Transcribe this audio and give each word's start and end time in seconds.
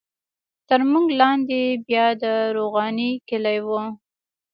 تر 0.67 0.79
موږ 0.91 1.07
لاندې 1.19 1.61
بیا 1.87 2.05
د 2.21 2.23
روغاني 2.57 3.11
کلی 3.29 3.59
وو. 3.65 3.81